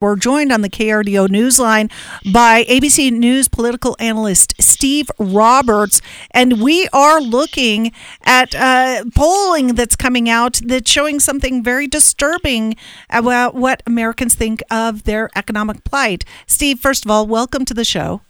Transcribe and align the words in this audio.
We're 0.00 0.16
joined 0.16 0.50
on 0.50 0.62
the 0.62 0.70
KRDO 0.70 1.28
Newsline 1.28 1.92
by 2.32 2.64
ABC 2.64 3.12
News 3.12 3.48
political 3.48 3.96
analyst 4.00 4.54
Steve 4.58 5.10
Roberts, 5.18 6.00
and 6.30 6.62
we 6.62 6.88
are 6.90 7.20
looking 7.20 7.92
at 8.22 8.54
uh, 8.54 9.04
polling 9.14 9.74
that's 9.74 9.96
coming 9.96 10.26
out 10.26 10.58
that's 10.64 10.90
showing 10.90 11.20
something 11.20 11.62
very 11.62 11.86
disturbing 11.86 12.76
about 13.10 13.54
what 13.54 13.82
Americans 13.86 14.34
think 14.34 14.62
of 14.70 15.02
their 15.02 15.28
economic 15.36 15.84
plight. 15.84 16.24
Steve, 16.46 16.80
first 16.80 17.04
of 17.04 17.10
all, 17.10 17.26
welcome 17.26 17.66
to 17.66 17.74
the 17.74 17.84
show. 17.84 18.22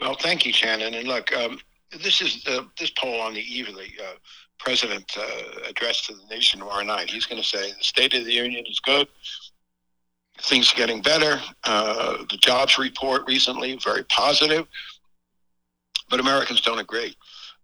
Well, 0.00 0.16
thank 0.18 0.46
you, 0.46 0.54
Shannon. 0.54 0.94
And 0.94 1.06
look, 1.06 1.30
um, 1.36 1.60
this 1.90 2.22
is 2.22 2.42
uh, 2.46 2.62
this 2.78 2.88
poll 2.88 3.20
on 3.20 3.34
the 3.34 3.42
eve 3.42 3.68
of 3.68 3.74
the 3.74 3.90
uh, 4.02 4.14
president 4.58 5.14
uh, 5.14 5.68
address 5.68 6.06
to 6.06 6.14
the 6.14 6.24
nation 6.34 6.60
tomorrow 6.60 6.84
night. 6.84 7.10
He's 7.10 7.26
going 7.26 7.42
to 7.42 7.46
say 7.46 7.70
the 7.70 7.84
State 7.84 8.14
of 8.14 8.24
the 8.24 8.32
Union 8.32 8.64
is 8.66 8.80
good 8.80 9.08
things 10.40 10.72
are 10.72 10.76
getting 10.76 11.02
better. 11.02 11.40
Uh, 11.64 12.18
the 12.30 12.36
jobs 12.36 12.78
report 12.78 13.22
recently 13.26 13.76
very 13.82 14.04
positive, 14.04 14.66
but 16.10 16.20
Americans 16.20 16.60
don't 16.60 16.78
agree. 16.78 17.14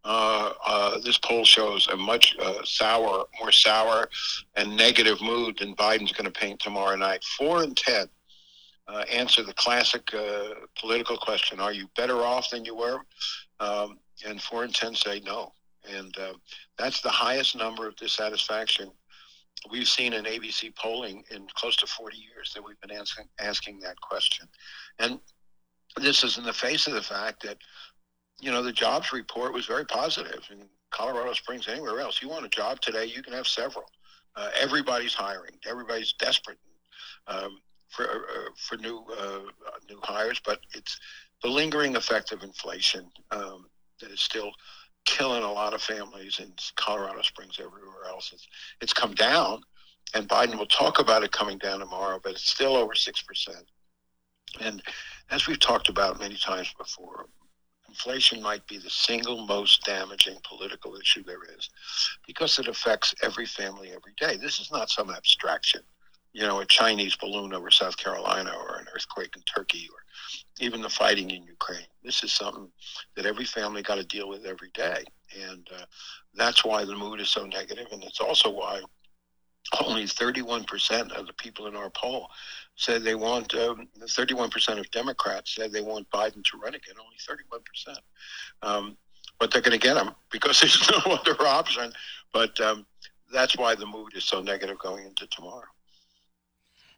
Uh, 0.04 0.52
uh, 0.66 0.98
this 1.00 1.16
poll 1.16 1.44
shows 1.44 1.88
a 1.88 1.96
much 1.96 2.36
uh, 2.38 2.62
sour, 2.64 3.24
more 3.40 3.52
sour 3.52 4.08
and 4.54 4.76
negative 4.76 5.20
mood 5.22 5.56
than 5.58 5.74
Biden's 5.76 6.12
going 6.12 6.30
to 6.30 6.40
paint 6.40 6.60
tomorrow 6.60 6.94
night. 6.94 7.24
Four 7.38 7.62
and 7.62 7.74
ten 7.74 8.08
uh, 8.86 9.04
answer 9.10 9.42
the 9.42 9.54
classic 9.54 10.12
uh, 10.12 10.66
political 10.78 11.16
question: 11.16 11.58
Are 11.58 11.72
you 11.72 11.88
better 11.96 12.22
off 12.22 12.50
than 12.50 12.66
you 12.66 12.76
were? 12.76 13.00
Um, 13.60 13.98
and 14.26 14.42
four 14.42 14.64
and 14.64 14.74
ten 14.74 14.94
say 14.94 15.20
no, 15.20 15.52
and 15.90 16.14
that's 16.76 17.00
the 17.00 17.08
highest 17.08 17.56
number 17.56 17.88
of 17.88 17.96
dissatisfaction 17.96 18.90
we've 19.70 19.88
seen 19.88 20.12
in 20.12 20.24
ABC 20.24 20.74
polling 20.76 21.24
in 21.30 21.46
close 21.54 21.76
to 21.76 21.86
40 21.86 22.16
years 22.16 22.52
that 22.54 22.62
we've 22.62 22.80
been 22.80 22.96
asking, 22.96 23.26
asking 23.40 23.80
that 23.80 24.00
question. 24.00 24.46
And 24.98 25.18
this 26.00 26.24
is 26.24 26.38
in 26.38 26.44
the 26.44 26.52
face 26.52 26.86
of 26.86 26.94
the 26.94 27.02
fact 27.02 27.42
that, 27.44 27.58
you 28.40 28.50
know, 28.50 28.62
the 28.62 28.72
jobs 28.72 29.12
report 29.12 29.52
was 29.52 29.66
very 29.66 29.84
positive 29.86 30.46
in 30.50 30.64
Colorado 30.90 31.32
Springs, 31.32 31.68
anywhere 31.68 32.00
else. 32.00 32.20
You 32.22 32.28
want 32.28 32.46
a 32.46 32.48
job 32.48 32.80
today, 32.80 33.06
you 33.06 33.22
can 33.22 33.32
have 33.32 33.46
several. 33.46 33.84
Uh, 34.36 34.50
everybody's 34.58 35.14
hiring. 35.14 35.54
Everybody's 35.68 36.12
desperate 36.14 36.58
um, 37.26 37.58
for 37.88 38.04
uh, 38.04 38.50
for 38.56 38.76
new 38.76 39.04
uh, 39.18 39.40
new 39.88 40.00
hires, 40.02 40.40
but 40.44 40.60
it's 40.74 40.98
the 41.42 41.48
lingering 41.48 41.96
effect 41.96 42.32
of 42.32 42.42
inflation 42.42 43.10
um, 43.30 43.66
that 44.00 44.10
is 44.10 44.20
still 44.20 44.50
killing 45.04 45.42
a 45.42 45.52
lot 45.52 45.74
of 45.74 45.82
families 45.82 46.40
in 46.40 46.52
Colorado 46.76 47.22
Springs, 47.22 47.58
everywhere 47.58 48.06
else. 48.08 48.30
It's, 48.32 48.46
it's 48.80 48.92
come 48.92 49.14
down, 49.14 49.62
and 50.14 50.28
Biden 50.28 50.58
will 50.58 50.66
talk 50.66 50.98
about 50.98 51.22
it 51.22 51.32
coming 51.32 51.58
down 51.58 51.80
tomorrow, 51.80 52.20
but 52.22 52.32
it's 52.32 52.48
still 52.48 52.76
over 52.76 52.92
6%. 52.94 53.48
And 54.60 54.82
as 55.30 55.46
we've 55.46 55.60
talked 55.60 55.88
about 55.88 56.20
many 56.20 56.36
times 56.36 56.72
before, 56.78 57.26
inflation 57.88 58.42
might 58.42 58.66
be 58.66 58.78
the 58.78 58.90
single 58.90 59.46
most 59.46 59.84
damaging 59.84 60.36
political 60.48 60.96
issue 60.96 61.22
there 61.22 61.44
is 61.56 61.70
because 62.26 62.58
it 62.58 62.68
affects 62.68 63.14
every 63.22 63.46
family 63.46 63.90
every 63.90 64.12
day. 64.16 64.36
This 64.36 64.58
is 64.58 64.70
not 64.72 64.90
some 64.90 65.10
abstraction, 65.10 65.82
you 66.34 66.42
know, 66.42 66.60
a 66.60 66.66
Chinese 66.66 67.14
balloon 67.14 67.54
over 67.54 67.70
South 67.70 67.96
Carolina 67.96 68.52
or 68.52 68.76
an 68.76 68.86
earthquake 68.94 69.34
in 69.36 69.42
Turkey 69.42 69.88
or 69.90 70.00
even 70.58 70.82
the 70.82 70.88
fighting 70.88 71.30
in 71.30 71.44
Ukraine. 71.44 71.86
This 72.02 72.24
is 72.24 72.32
something 72.32 72.68
that 73.16 73.24
every 73.24 73.44
family 73.44 73.82
got 73.82 73.96
to 73.96 74.04
deal 74.04 74.28
with 74.28 74.44
every 74.44 74.70
day. 74.74 75.04
And 75.40 75.66
uh, 75.74 75.84
that's 76.34 76.64
why 76.64 76.84
the 76.84 76.96
mood 76.96 77.20
is 77.20 77.30
so 77.30 77.46
negative. 77.46 77.86
And 77.92 78.02
it's 78.02 78.20
also 78.20 78.50
why 78.50 78.82
only 79.80 80.04
31% 80.04 81.12
of 81.12 81.26
the 81.26 81.32
people 81.34 81.68
in 81.68 81.76
our 81.76 81.90
poll 81.90 82.28
said 82.74 83.04
they 83.04 83.14
want, 83.14 83.54
um, 83.54 83.88
31% 84.00 84.78
of 84.78 84.90
Democrats 84.90 85.54
said 85.54 85.72
they 85.72 85.80
want 85.80 86.10
Biden 86.10 86.44
to 86.44 86.58
run 86.58 86.74
again, 86.74 86.96
only 87.00 87.16
31%. 87.16 87.96
Um, 88.62 88.96
but 89.38 89.52
they're 89.52 89.62
going 89.62 89.78
to 89.78 89.86
get 89.86 89.96
him 89.96 90.10
because 90.30 90.60
there's 90.60 90.90
no 90.90 91.12
other 91.12 91.40
option. 91.46 91.92
But 92.32 92.60
um, 92.60 92.86
that's 93.32 93.56
why 93.56 93.76
the 93.76 93.86
mood 93.86 94.16
is 94.16 94.24
so 94.24 94.42
negative 94.42 94.78
going 94.80 95.06
into 95.06 95.28
tomorrow. 95.28 95.68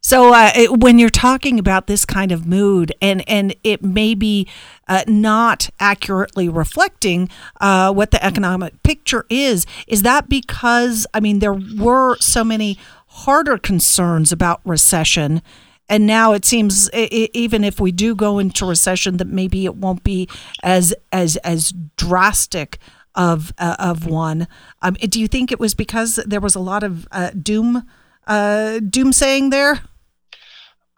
So 0.00 0.32
uh, 0.32 0.52
it, 0.54 0.80
when 0.80 0.98
you're 0.98 1.08
talking 1.10 1.58
about 1.58 1.88
this 1.88 2.04
kind 2.04 2.30
of 2.30 2.46
mood, 2.46 2.92
and 3.02 3.28
and 3.28 3.56
it 3.64 3.82
may 3.82 4.14
be 4.14 4.48
uh, 4.86 5.02
not 5.08 5.68
accurately 5.80 6.48
reflecting 6.48 7.28
uh, 7.60 7.92
what 7.92 8.12
the 8.12 8.24
economic 8.24 8.82
picture 8.84 9.26
is, 9.28 9.66
is 9.88 10.02
that 10.02 10.28
because 10.28 11.06
I 11.12 11.20
mean 11.20 11.40
there 11.40 11.54
were 11.54 12.16
so 12.18 12.44
many 12.44 12.78
harder 13.06 13.58
concerns 13.58 14.30
about 14.32 14.60
recession. 14.64 15.42
And 15.88 16.04
now 16.04 16.32
it 16.32 16.44
seems, 16.44 16.90
it, 16.92 17.30
even 17.32 17.62
if 17.62 17.78
we 17.78 17.92
do 17.92 18.16
go 18.16 18.40
into 18.40 18.66
recession, 18.66 19.18
that 19.18 19.28
maybe 19.28 19.64
it 19.66 19.76
won't 19.76 20.02
be 20.02 20.28
as 20.62 20.92
as 21.12 21.36
as 21.38 21.72
drastic 21.96 22.78
of 23.14 23.52
uh, 23.58 23.76
of 23.78 24.06
one. 24.06 24.48
Um, 24.82 24.94
do 24.94 25.20
you 25.20 25.28
think 25.28 25.52
it 25.52 25.60
was 25.60 25.74
because 25.74 26.16
there 26.26 26.40
was 26.40 26.54
a 26.54 26.60
lot 26.60 26.82
of 26.82 27.06
uh, 27.12 27.30
doom 27.30 27.84
uh, 28.26 28.80
doomsaying 28.82 29.50
there? 29.50 29.80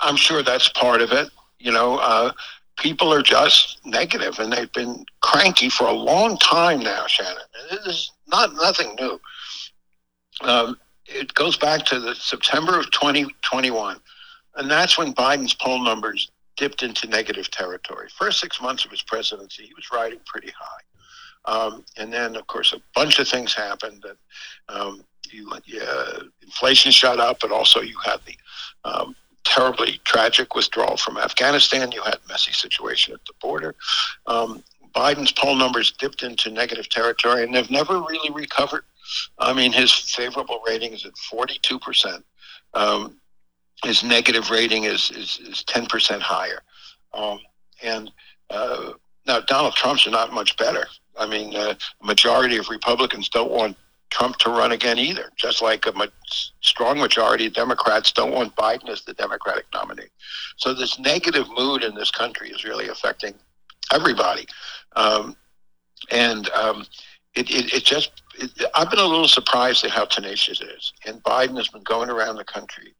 I'm 0.01 0.17
sure 0.17 0.43
that's 0.43 0.69
part 0.69 1.03
of 1.03 1.13
it. 1.13 1.31
You 1.59 1.73
know, 1.73 1.97
uh, 1.99 2.33
people 2.77 3.13
are 3.13 3.23
just 3.23 3.85
negative, 3.85 4.39
and 4.39 4.53
they've 4.53 4.73
been 4.73 5.05
cranky 5.21 5.69
for 5.69 5.87
a 5.87 5.93
long 5.93 6.39
time 6.39 6.81
now, 6.81 7.07
Shannon. 7.07 7.43
This 7.71 7.87
is 7.87 8.13
not 8.29 8.55
nothing 8.55 8.95
new. 8.99 9.21
Um, 10.43 10.79
it 11.07 11.35
goes 11.35 11.57
back 11.57 11.85
to 11.87 11.99
the 11.99 12.15
September 12.15 12.79
of 12.79 12.91
2021, 12.93 13.99
and 14.57 14.71
that's 14.71 14.97
when 14.97 15.13
Biden's 15.15 15.55
poll 15.55 15.83
numbers 15.83 16.31
dipped 16.57 16.83
into 16.83 17.09
negative 17.09 17.51
territory. 17.51 18.09
First 18.17 18.41
six 18.41 18.61
months 18.61 18.85
of 18.85 18.91
his 18.91 19.03
presidency, 19.03 19.65
he 19.65 19.75
was 19.75 19.87
riding 19.93 20.21
pretty 20.27 20.53
high. 20.59 20.83
Um, 21.49 21.85
and 21.97 22.13
then, 22.13 22.37
of 22.37 22.47
course, 22.47 22.75
a 22.75 22.81
bunch 22.95 23.19
of 23.19 23.27
things 23.27 23.55
happened. 23.55 24.03
That 24.03 24.17
um, 24.69 25.03
you, 25.33 25.51
inflation 26.43 26.93
shot 26.93 27.19
up, 27.19 27.39
but 27.41 27.51
also 27.51 27.81
you 27.81 27.97
had 28.05 28.21
the 28.27 28.37
um, 28.89 29.17
terribly 29.45 29.99
tragic 30.05 30.55
withdrawal 30.55 30.99
from 30.99 31.17
Afghanistan. 31.17 31.91
You 31.91 32.03
had 32.03 32.19
messy 32.29 32.53
situation 32.53 33.15
at 33.15 33.25
the 33.25 33.33
border. 33.41 33.75
Um, 34.27 34.63
Biden's 34.95 35.33
poll 35.33 35.55
numbers 35.55 35.93
dipped 35.93 36.23
into 36.23 36.51
negative 36.51 36.89
territory, 36.91 37.45
and 37.45 37.55
they've 37.55 37.71
never 37.71 37.99
really 38.01 38.31
recovered. 38.31 38.85
I 39.39 39.55
mean, 39.55 39.73
his 39.73 39.93
favorable 39.93 40.61
rating 40.67 40.93
is 40.93 41.07
at 41.07 41.15
42%. 41.15 42.23
Um, 42.75 43.19
his 43.85 44.03
negative 44.03 44.51
rating 44.51 44.85
is, 44.85 45.11
is, 45.11 45.41
is 45.43 45.65
10% 45.65 46.21
higher. 46.21 46.61
Um, 47.15 47.39
and 47.83 48.11
uh, 48.51 48.93
now 49.27 49.41
Donald 49.41 49.75
Trump's 49.75 50.07
are 50.07 50.11
not 50.11 50.33
much 50.33 50.57
better. 50.57 50.87
I 51.19 51.27
mean, 51.27 51.55
uh, 51.55 51.75
a 52.03 52.07
majority 52.07 52.57
of 52.57 52.69
Republicans 52.69 53.29
don't 53.29 53.51
want 53.51 53.77
Trump 54.11 54.37
to 54.39 54.51
run 54.51 54.73
again 54.73 54.99
either, 54.99 55.31
just 55.37 55.61
like 55.61 55.87
a 55.87 55.93
ma- 55.93 56.07
strong 56.61 56.99
majority 56.99 57.47
of 57.47 57.53
Democrats 57.53 58.13
don't 58.13 58.33
want 58.33 58.57
Biden 58.57 58.89
as 58.89 59.03
the 59.03 59.13
Democratic 59.15 59.67
nominee. 59.75 60.09
So 60.57 60.73
this 60.73 60.99
negative 60.99 61.47
mood 61.57 61.83
in 61.85 61.95
this 61.95 62.11
country 62.11 62.51
is 62.51 62.65
really 62.65 62.89
affecting 62.89 63.35
everybody. 63.93 64.47
Um, 64.97 65.37
and 66.11 66.49
um, 66.51 66.87
it, 67.35 67.51
it, 67.51 67.75
it, 67.75 67.85
just, 67.85 68.23
it, 68.39 68.51
I've 68.75 68.91
been 68.91 68.99
a 68.99 69.05
little 69.05 69.29
surprised 69.29 69.85
at 69.85 69.91
how 69.91 70.07
tenacious 70.07 70.61
it 70.61 70.71
is. 70.71 70.93
And 71.07 71.23
Biden 71.23 71.57
has 71.57 71.69
been 71.69 71.83
going 71.83 72.09
around 72.09 72.37
the 72.37 72.45
country 72.45 72.95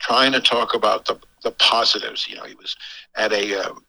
trying 0.00 0.32
to 0.32 0.40
talk 0.40 0.74
about 0.74 1.06
the, 1.06 1.18
the 1.42 1.52
positives. 1.52 2.28
You 2.28 2.36
know, 2.36 2.44
he 2.44 2.54
was 2.54 2.76
at 3.16 3.32
a, 3.32 3.54
um, 3.54 3.84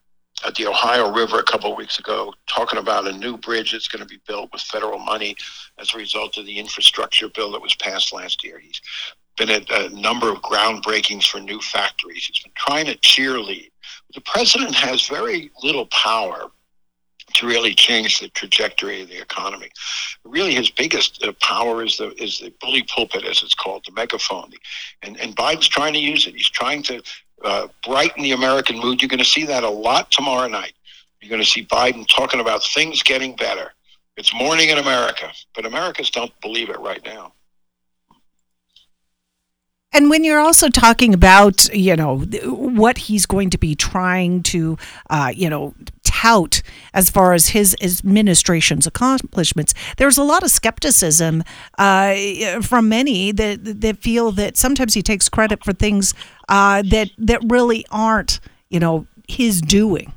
at 0.46 0.56
the 0.56 0.68
Ohio 0.68 1.12
River 1.12 1.40
a 1.40 1.44
couple 1.44 1.72
of 1.72 1.78
weeks 1.78 2.00
ago, 2.00 2.34
talking 2.48 2.80
about 2.80 3.08
a 3.08 3.12
new 3.12 3.38
bridge 3.38 3.72
that's 3.72 3.88
going 3.88 4.02
to 4.02 4.08
be 4.08 4.20
built 4.28 4.52
with 4.52 4.62
federal 4.62 5.00
money 5.00 5.36
as 5.80 5.94
a 5.94 5.98
result 5.98 6.38
of 6.38 6.46
the 6.46 6.60
infrastructure 6.60 7.30
bill 7.30 7.52
that 7.52 7.62
was 7.62 7.76
passed 7.76 8.14
last 8.14 8.44
year. 8.44 8.60
He's 8.60 8.82
been 9.38 9.50
at 9.50 9.70
a 9.72 9.90
number 9.90 10.30
of 10.32 10.42
groundbreakings 10.42 11.26
for 11.26 11.40
new 11.40 11.60
factories. 11.60 12.26
He's 12.26 12.44
been 12.44 12.52
trying 12.56 12.86
to 12.88 12.98
cheerlead. 12.98 13.72
The 14.14 14.22
president 14.22 14.76
has 14.76 15.08
very 15.08 15.52
little 15.64 15.88
power 15.88 16.52
to 17.36 17.48
really 17.48 17.74
change 17.74 18.20
the 18.20 18.28
trajectory 18.30 19.02
of 19.02 19.10
the 19.10 19.22
economy. 19.22 19.70
Really, 20.24 20.54
his 20.54 20.70
biggest 20.70 21.24
uh, 21.24 21.32
power 21.42 21.84
is 21.84 21.98
the 21.98 22.12
is 22.22 22.40
the 22.40 22.54
bully 22.62 22.84
pulpit, 22.84 23.24
as 23.24 23.42
it's 23.42 23.56
called, 23.56 23.84
the 23.86 23.94
megaphone. 23.94 24.52
And 25.02 25.20
and 25.20 25.36
Biden's 25.36 25.68
trying 25.68 25.94
to 25.94 26.00
use 26.00 26.28
it. 26.28 26.36
He's 26.36 26.50
trying 26.50 26.84
to 26.84 27.02
uh, 27.44 27.68
brighten 27.86 28.24
the 28.24 28.32
American 28.32 28.80
mood. 28.80 29.02
You're 29.02 29.10
going 29.10 29.20
to 29.20 29.26
see 29.26 29.46
that 29.46 29.64
a 29.64 29.70
lot 29.70 30.12
tomorrow 30.12 30.48
night. 30.48 30.74
You're 31.22 31.30
going 31.30 31.42
to 31.42 31.48
see 31.48 31.66
Biden 31.66 32.06
talking 32.08 32.40
about 32.40 32.64
things 32.64 33.02
getting 33.02 33.36
better. 33.36 33.72
It's 34.18 34.34
morning 34.34 34.70
in 34.70 34.78
America, 34.78 35.32
but 35.56 35.66
Americans 35.66 36.10
don't 36.10 36.32
believe 36.42 36.70
it 36.70 36.80
right 36.80 37.04
now. 37.06 37.34
And 39.96 40.10
when 40.10 40.24
you're 40.24 40.40
also 40.40 40.70
talking 40.70 41.14
about, 41.14 41.72
you 41.74 41.96
know, 41.96 42.20
what 42.46 42.98
he's 42.98 43.28
going 43.28 43.52
to 43.52 43.60
be 43.60 43.76
trying 43.76 44.42
to, 44.44 44.78
uh, 45.10 45.32
you 45.36 45.50
know, 45.50 45.76
tout 46.04 46.62
as 46.94 47.10
far 47.10 47.34
as 47.34 47.50
his 47.50 47.76
administration's 47.82 48.88
accomplishments. 48.88 49.74
There's 49.98 50.18
a 50.18 50.24
lot 50.24 50.44
of 50.44 50.52
skepticism 50.52 51.44
uh, 51.78 52.16
from 52.62 52.88
many 52.88 53.32
that 53.32 53.82
that 53.82 53.98
feel 53.98 54.32
that 54.34 54.56
sometimes 54.58 54.94
he 54.94 55.02
takes 55.02 55.28
credit 55.28 55.64
for 55.64 55.74
things 55.74 56.14
uh, 56.50 56.82
that 56.84 57.10
that 57.18 57.42
really 57.48 57.86
aren't, 57.92 58.40
you 58.70 58.80
know, 58.80 59.08
his 59.28 59.62
doing. 59.62 60.14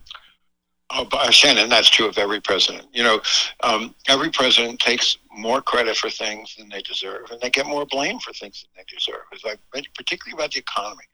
Oh, 0.90 1.06
uh, 1.12 1.30
Shannon, 1.30 1.68
that's 1.68 1.90
true 1.90 2.06
of 2.06 2.16
every 2.16 2.40
president. 2.40 2.86
You 2.92 3.02
know, 3.02 3.20
um, 3.64 3.94
every 4.06 4.30
president 4.30 4.78
takes 4.78 5.18
more 5.36 5.60
credit 5.60 5.96
for 5.96 6.10
things 6.10 6.54
than 6.56 6.68
they 6.68 6.80
deserve, 6.82 7.30
and 7.30 7.40
they 7.40 7.50
get 7.50 7.66
more 7.66 7.84
blame 7.86 8.20
for 8.20 8.32
things 8.32 8.62
than 8.62 8.70
they 8.76 8.96
deserve. 8.96 9.22
As 9.32 9.40
I 9.44 9.82
particularly 9.96 10.40
about 10.40 10.52
the 10.52 10.60
economy, 10.60 11.04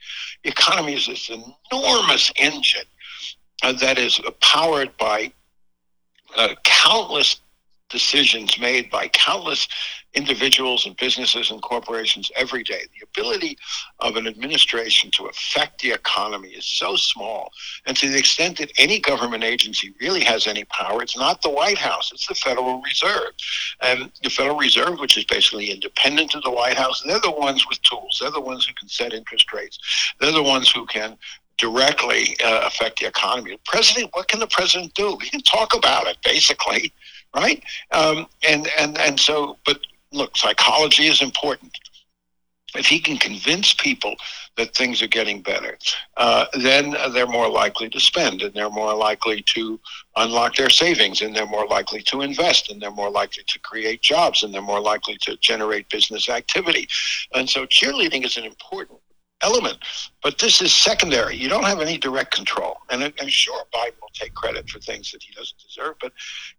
the 0.45 0.51
economy 0.51 0.95
is 0.95 1.07
this 1.07 1.31
enormous 1.73 2.31
engine 2.37 2.85
uh, 3.63 3.73
that 3.73 3.99
is 3.99 4.21
powered 4.41 4.95
by 4.99 5.33
uh, 6.37 6.55
countless 6.65 7.41
decisions 7.93 8.59
made 8.59 8.91
by 8.91 9.09
countless 9.09 9.69
individuals 10.15 10.85
and 10.87 10.97
businesses 10.97 11.51
and 11.51 11.63
corporations 11.63 12.31
every 12.37 12.63
day. 12.63 12.83
The 12.99 13.07
ability 13.07 13.57
of 14.01 14.17
an 14.17 14.27
administration 14.27 15.11
to 15.13 15.27
affect 15.27 15.81
the 15.81 15.93
economy 15.93 16.49
is 16.49 16.67
so 16.67 16.97
small. 16.97 17.53
And 17.87 17.97
to 17.97 18.09
the 18.11 18.19
extent 18.19 18.59
that 18.59 18.73
any 18.79 19.01
government 19.01 19.45
agency 19.45 19.95
really 20.01 20.23
has 20.25 20.47
any 20.47 20.65
power, 20.65 21.03
it's 21.03 21.17
not 21.17 21.41
the 21.43 21.51
White 21.51 21.79
House, 21.79 22.11
it's 22.13 22.27
the 22.27 22.35
Federal 22.35 22.83
Reserve. 22.83 23.33
And 23.81 24.11
the 24.23 24.31
Federal 24.31 24.59
Reserve, 24.59 24.99
which 24.99 25.17
is 25.17 25.25
basically 25.25 25.71
independent 25.71 26.35
of 26.35 26.43
the 26.43 26.51
White 26.51 26.77
House, 26.77 27.03
they're 27.07 27.21
the 27.21 27.31
ones 27.31 27.67
with 27.69 27.81
tools. 27.83 28.19
They're 28.21 28.31
the 28.31 28.41
ones 28.41 28.67
who 28.67 28.75
can 28.75 28.89
set 28.89 29.13
interest 29.13 29.53
rates. 29.53 29.79
They're 30.21 30.33
the 30.33 30.43
ones 30.43 30.71
who 30.71 30.85
can 30.87 31.17
directly 31.59 32.37
uh, 32.45 32.63
affect 32.67 32.99
the 32.99 33.07
economy. 33.07 33.53
The 33.53 33.61
president, 33.65 34.11
what 34.15 34.29
can 34.29 34.41
the 34.41 34.47
president 34.49 34.95
do? 34.95 35.17
He 35.23 35.31
can 35.31 35.43
talk 35.43 35.75
about 35.75 36.07
it, 36.07 36.17
basically 36.25 36.93
right? 37.35 37.63
Um, 37.91 38.27
and 38.47 38.69
and 38.79 38.99
and 38.99 39.19
so, 39.19 39.57
but 39.65 39.79
look, 40.13 40.37
psychology 40.37 41.07
is 41.07 41.23
important. 41.23 41.73
If 42.75 42.87
he 42.87 43.01
can 43.01 43.19
convince 43.19 43.75
people 43.75 44.17
that 44.57 44.75
things 44.75 45.03
are 45.03 45.07
getting 45.07 45.43
better, 45.43 45.77
uh, 46.17 46.47
then 46.55 46.97
they're 47.13 47.27
more 47.27 47.51
likely 47.51 47.91
to 47.91 48.01
spend, 48.01 48.41
and 48.41 48.55
they're 48.55 48.71
more 48.71 48.95
likely 48.95 49.43
to 49.55 49.79
unlock 50.17 50.57
their 50.57 50.71
savings, 50.71 51.21
and 51.21 51.37
they're 51.37 51.47
more 51.47 51.67
likely 51.67 52.03
to 52.05 52.23
invest, 52.23 52.71
and 52.71 52.81
they're 52.81 52.91
more 52.91 53.11
likely 53.11 53.45
to 53.47 53.59
create 53.59 54.01
jobs, 54.01 54.43
and 54.43 54.55
they're 54.55 54.63
more 54.63 54.81
likely 54.81 55.19
to 55.21 55.37
generate 55.37 55.89
business 55.91 56.31
activity. 56.31 56.89
And 57.35 57.49
so, 57.49 57.67
cheerleading 57.67 58.25
is 58.25 58.39
an 58.39 58.45
important 58.45 58.99
element. 59.43 59.79
But 60.23 60.39
this 60.39 60.61
is 60.61 60.75
secondary. 60.75 61.37
You 61.37 61.49
don't 61.49 61.65
have 61.65 61.81
any 61.81 61.99
direct 61.99 62.35
control. 62.35 62.79
And, 62.91 63.03
and 63.03 63.31
sure, 63.31 63.65
Biden 63.75 64.01
will 64.01 64.11
take 64.15 64.35
credit 64.35 64.69
for 64.69 64.79
things 64.79 65.11
that 65.13 65.23
he 65.23 65.33
doesn't 65.35 65.59
deserve, 65.59 65.97
but 66.01 66.13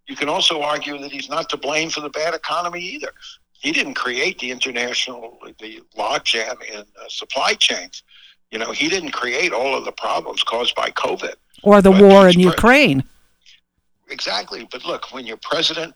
you 0.06 0.16
can 0.16 0.28
also 0.28 0.62
argue 0.62 0.98
that 0.98 1.10
he's 1.10 1.28
not 1.28 1.48
to 1.50 1.56
blame 1.56 1.90
for 1.90 2.00
the 2.00 2.10
bad 2.10 2.34
economy 2.34 2.80
either. 2.80 3.12
He 3.52 3.72
didn't 3.72 3.94
create 3.94 4.38
the 4.38 4.50
international, 4.50 5.38
the 5.58 5.82
logjam 5.96 6.62
in 6.70 6.80
uh, 6.80 7.08
supply 7.08 7.54
chains. 7.54 8.02
You 8.50 8.58
know, 8.58 8.72
he 8.72 8.88
didn't 8.88 9.12
create 9.12 9.52
all 9.52 9.74
of 9.76 9.84
the 9.84 9.92
problems 9.92 10.44
caused 10.44 10.74
by 10.74 10.90
COVID. 10.90 11.34
Or 11.62 11.80
the 11.80 11.90
war 11.90 12.28
in 12.28 12.38
Ukraine. 12.38 13.02
Exactly. 14.10 14.68
But 14.70 14.84
look, 14.84 15.12
when 15.12 15.26
you're 15.26 15.38
president, 15.38 15.94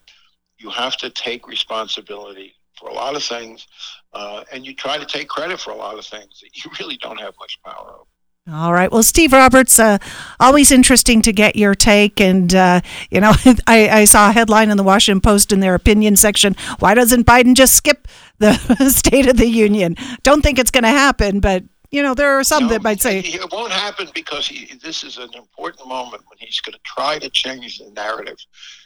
you 0.59 0.71
have 0.71 0.97
to 0.97 1.11
take 1.11 1.47
responsibility 1.47 2.55
for 2.79 2.89
a 2.89 2.95
lot 2.95 3.17
of 3.17 3.23
things, 3.23 3.67
uh, 4.13 4.45
and 4.53 4.67
you 4.67 4.75
try 4.75 4.99
to 4.99 5.07
take 5.07 5.29
credit 5.29 5.61
for 5.61 5.71
a 5.71 5.77
lot 5.77 5.99
of 5.99 6.05
things 6.05 6.41
that 6.41 6.65
you 6.65 6.71
really 6.81 6.97
don't 6.99 7.21
have 7.21 7.35
much 7.39 7.59
power 7.65 7.93
over. 7.95 8.05
All 8.51 8.73
right. 8.73 8.91
Well, 8.91 9.03
Steve 9.03 9.35
Roberts, 9.35 9.79
uh, 9.79 9.99
always 10.41 10.73
interesting 10.73 11.21
to 11.23 11.33
get 11.33 11.55
your 11.55 11.75
take. 11.75 12.19
And, 12.19 12.55
uh, 12.55 12.81
you 13.11 13.21
know, 13.21 13.33
I, 13.67 13.89
I, 13.91 14.05
saw 14.07 14.31
a 14.31 14.33
headline 14.33 14.71
in 14.71 14.79
the 14.79 14.83
Washington 14.83 15.21
Post 15.21 15.53
in 15.53 15.61
their 15.61 15.75
opinion 15.75 16.17
section. 16.17 16.57
Why 16.79 16.95
doesn't 16.95 17.27
Biden 17.27 17.55
just 17.55 17.75
skip 17.75 18.09
the 18.39 18.55
State 18.89 19.29
of 19.29 19.37
the 19.37 19.49
Union? 19.49 19.97
Don't 20.23 20.41
think 20.41 20.59
it's 20.59 20.71
going 20.71 20.85
to 20.85 20.89
happen, 20.89 21.41
but, 21.41 21.63
you 21.91 22.03
know, 22.03 22.15
there 22.15 22.39
are 22.39 22.45
some 22.45 22.65
no, 22.65 22.69
that 22.71 22.83
might 22.83 23.03
say. 23.03 23.19
It 23.19 23.53
won't 23.53 23.73
happen 23.73 24.09
because 24.15 24.47
he, 24.47 24.75
this 24.83 25.05
is 25.05 25.19
an 25.19 25.31
important 25.35 25.87
moment 25.87 26.23
when 26.29 26.39
he's 26.39 26.61
going 26.61 26.73
to 26.73 26.81
try 26.85 27.19
to 27.19 27.29
change 27.29 27.79
the 27.79 27.91
narrative, 27.91 28.39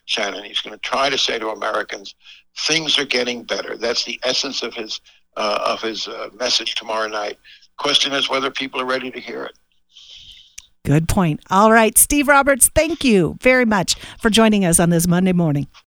Shannon. 0.07 0.45
He's 0.45 0.61
going 0.61 0.75
to 0.75 0.81
try 0.81 1.11
to 1.11 1.19
say 1.19 1.39
to 1.39 1.51
Americans, 1.51 2.15
things 2.57 2.99
are 2.99 3.05
getting 3.05 3.45
better. 3.45 3.77
That's 3.77 4.05
the 4.05 4.21
essence 4.25 4.63
of 4.63 4.75
his 4.75 5.01
uh, 5.37 5.59
of 5.65 5.81
his 5.81 6.09
uh, 6.09 6.29
message 6.39 6.75
tomorrow 6.75 7.09
night. 7.09 7.39
Question 7.79 8.13
is 8.13 8.29
whether 8.29 8.51
people 8.51 8.81
are 8.81 8.85
ready 8.85 9.11
to 9.11 9.19
hear 9.19 9.45
it. 9.45 9.59
Good 10.85 11.09
point. 11.09 11.41
All 11.49 11.73
right, 11.73 11.97
Steve 11.97 12.27
Roberts, 12.27 12.69
thank 12.75 13.05
you 13.05 13.39
very 13.41 13.65
much 13.65 13.95
for 14.19 14.31
joining 14.31 14.65
us 14.65 14.81
on 14.81 14.91
this 14.91 15.07
Monday 15.07 15.33
morning. 15.33 15.69